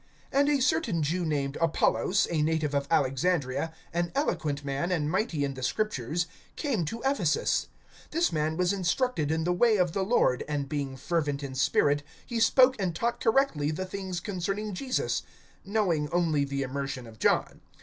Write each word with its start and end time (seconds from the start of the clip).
(24)And 0.33 0.49
a 0.57 0.61
certain 0.63 1.03
Jew 1.03 1.23
named 1.23 1.59
Apollos, 1.61 2.27
a 2.31 2.41
native 2.41 2.73
of 2.73 2.87
Alexandria, 2.89 3.71
an 3.93 4.11
eloquent 4.15 4.65
man, 4.65 4.91
and 4.91 5.11
mighty 5.11 5.43
in 5.43 5.53
the 5.53 5.61
Scriptures, 5.61 6.25
came 6.55 6.85
to 6.85 7.03
Ephesus. 7.05 7.67
(25)This 8.11 8.31
man 8.33 8.57
was 8.57 8.73
instructed 8.73 9.29
in 9.29 9.43
the 9.43 9.53
way 9.53 9.77
of 9.77 9.91
the 9.93 10.01
Lord 10.03 10.43
and 10.47 10.67
being 10.67 10.97
fervent 10.97 11.43
in 11.43 11.53
spirit, 11.53 12.01
he 12.25 12.39
spoke 12.39 12.75
and 12.81 12.95
taught 12.95 13.19
correctly 13.21 13.69
the 13.69 13.85
things 13.85 14.19
concerning 14.19 14.73
Jesus, 14.73 15.21
knowing 15.63 16.09
only 16.09 16.45
the 16.45 16.63
immersion 16.63 17.05
of 17.05 17.19
John. 17.19 17.61